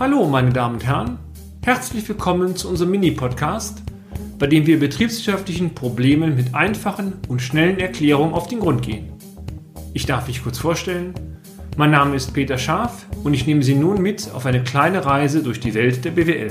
[0.00, 1.18] Hallo, meine Damen und Herren.
[1.62, 3.82] Herzlich willkommen zu unserem Mini-Podcast,
[4.38, 9.12] bei dem wir betriebswirtschaftlichen Problemen mit einfachen und schnellen Erklärungen auf den Grund gehen.
[9.92, 11.12] Ich darf mich kurz vorstellen.
[11.76, 15.42] Mein Name ist Peter Scharf und ich nehme Sie nun mit auf eine kleine Reise
[15.42, 16.50] durch die Welt der BWL.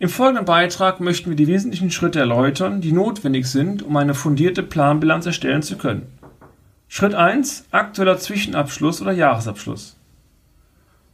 [0.00, 4.62] Im folgenden Beitrag möchten wir die wesentlichen Schritte erläutern, die notwendig sind, um eine fundierte
[4.64, 6.06] Planbilanz erstellen zu können.
[6.88, 7.66] Schritt 1.
[7.70, 9.97] Aktueller Zwischenabschluss oder Jahresabschluss.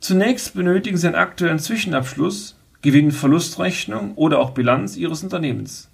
[0.05, 5.89] Zunächst benötigen Sie einen aktuellen Zwischenabschluss, Gewinn-Verlustrechnung oder auch Bilanz Ihres Unternehmens.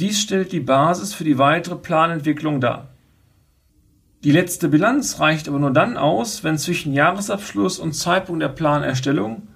[0.00, 2.88] Dies stellt die Basis für die weitere Planentwicklung dar.
[4.22, 9.48] Die letzte Bilanz reicht aber nur dann aus, wenn zwischen Jahresabschluss und Zeitpunkt der Planerstellung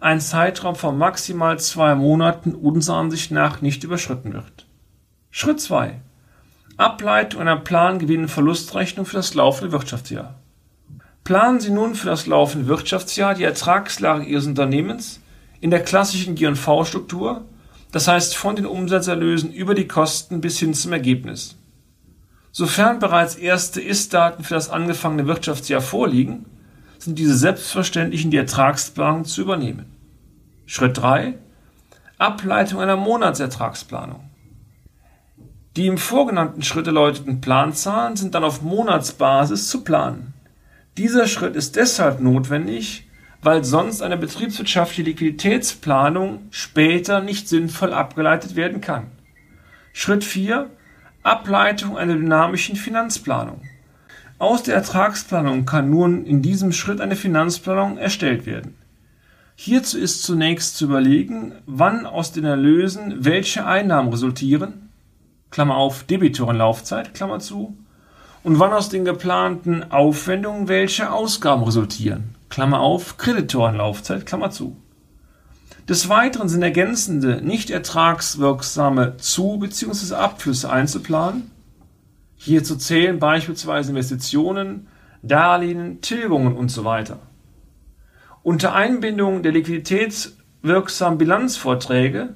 [0.00, 4.66] ein Zeitraum von maximal zwei Monaten unserer Ansicht nach nicht überschritten wird.
[5.30, 5.98] Schritt 2.
[6.76, 10.34] Ableitung einer Plan-Gewinn-Verlustrechnung für das laufende Wirtschaftsjahr.
[11.24, 15.20] Planen Sie nun für das laufende Wirtschaftsjahr die Ertragslage Ihres Unternehmens
[15.60, 17.44] in der klassischen G&V-Struktur,
[17.92, 21.56] das heißt von den Umsatzerlösen über die Kosten bis hin zum Ergebnis.
[22.52, 26.46] Sofern bereits erste Ist-Daten für das angefangene Wirtschaftsjahr vorliegen,
[26.98, 29.86] sind diese selbstverständlich in die Ertragsplanung zu übernehmen.
[30.66, 31.34] Schritt 3.
[32.18, 34.30] Ableitung einer Monatsertragsplanung.
[35.76, 40.34] Die im vorgenannten Schritt erläuterten Planzahlen sind dann auf Monatsbasis zu planen.
[40.96, 43.06] Dieser Schritt ist deshalb notwendig,
[43.42, 49.06] weil sonst eine betriebswirtschaftliche Liquiditätsplanung später nicht sinnvoll abgeleitet werden kann.
[49.92, 50.68] Schritt 4.
[51.22, 53.62] Ableitung einer dynamischen Finanzplanung.
[54.38, 58.74] Aus der Ertragsplanung kann nun in diesem Schritt eine Finanzplanung erstellt werden.
[59.54, 64.88] Hierzu ist zunächst zu überlegen, wann aus den Erlösen welche Einnahmen resultieren,
[65.50, 67.76] Klammer auf Debitorenlaufzeit, Klammer zu,
[68.42, 72.34] und wann aus den geplanten Aufwendungen welche Ausgaben resultieren.
[72.48, 74.76] Klammer auf, Kreditorenlaufzeit, Klammer zu.
[75.88, 80.14] Des Weiteren sind ergänzende, nicht ertragswirksame Zu- bzw.
[80.14, 81.50] Abflüsse einzuplanen.
[82.36, 84.86] Hierzu zählen beispielsweise Investitionen,
[85.22, 87.04] Darlehen, Tilgungen usw.
[87.04, 87.16] So
[88.42, 92.34] Unter Einbindung der liquiditätswirksamen Bilanzvorträge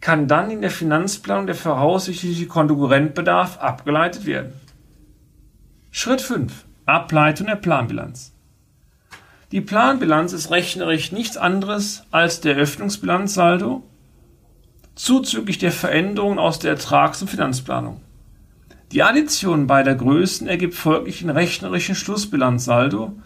[0.00, 4.54] kann dann in der Finanzplanung der voraussichtliche Konkurrentbedarf abgeleitet werden.
[5.92, 6.66] Schritt 5.
[6.86, 8.32] Ableitung der Planbilanz.
[9.50, 13.82] Die Planbilanz ist rechnerisch nichts anderes als der Eröffnungsbilanzsaldo
[14.94, 18.00] zuzüglich der Veränderungen aus der Ertrags- und Finanzplanung.
[18.92, 23.18] Die Addition beider Größen ergibt folglich einen rechnerischen Schlussbilanzsaldo,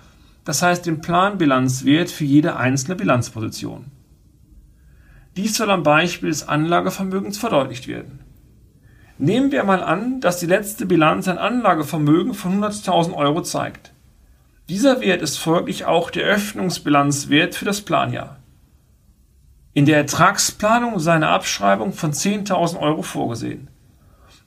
[0.46, 3.90] das heißt den Planbilanzwert für jede einzelne Bilanzposition.
[5.36, 8.23] Dies soll am Beispiel des Anlagevermögens verdeutlicht werden.
[9.24, 13.94] Nehmen wir mal an, dass die letzte Bilanz ein Anlagevermögen von 100.000 Euro zeigt.
[14.68, 18.36] Dieser Wert ist folglich auch der Öffnungsbilanzwert für das Planjahr.
[19.72, 23.68] In der Ertragsplanung sei eine Abschreibung von 10.000 Euro vorgesehen.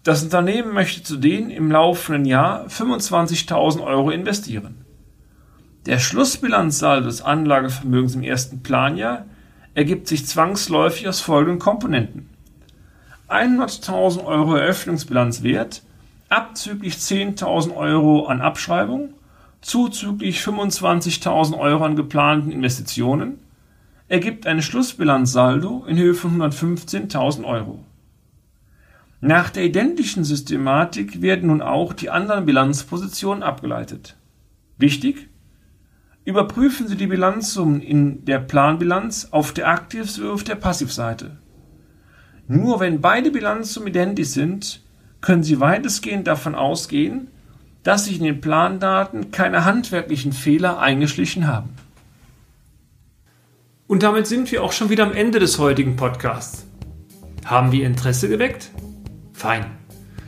[0.03, 4.85] Das Unternehmen möchte zudem im laufenden Jahr 25.000 Euro investieren.
[5.87, 9.25] Der Schlussbilanzsaldo des Anlagevermögens im ersten Planjahr
[9.73, 12.36] ergibt sich zwangsläufig aus folgenden Komponenten.
[13.29, 15.83] 100.000 Euro Eröffnungsbilanzwert,
[16.29, 19.13] abzüglich 10.000 Euro an Abschreibung,
[19.61, 23.39] zuzüglich 25.000 Euro an geplanten Investitionen,
[24.07, 27.83] ergibt ein Schlussbilanzsaldo in Höhe von 115.000 Euro.
[29.19, 34.16] Nach der identischen Systematik werden nun auch die anderen Bilanzpositionen abgeleitet.
[34.77, 35.27] Wichtig?
[36.23, 41.37] Überprüfen Sie die Bilanzsummen in der Planbilanz auf der Aktiv- sowie auf der Passivseite.
[42.47, 44.81] Nur wenn beide Bilanzsummen identisch sind,
[45.22, 47.28] können Sie weitestgehend davon ausgehen,
[47.84, 51.69] dass sich in den Plandaten keine handwerklichen Fehler eingeschlichen haben.
[53.88, 56.66] Und damit sind wir auch schon wieder am Ende des heutigen Podcasts.
[57.46, 58.72] Haben wir Interesse geweckt?
[59.34, 59.68] Fein.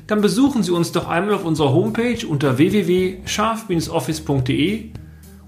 [0.08, 4.92] Dann besuchen Sie uns doch einmal auf unserer Homepage unter www.scharf-office.de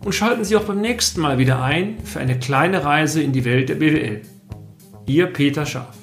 [0.04, 3.46] und schalten Sie auch beim nächsten Mal wieder ein für eine kleine Reise in die
[3.46, 4.24] Welt der BWL.
[5.08, 6.01] Ihr Peter Scharf.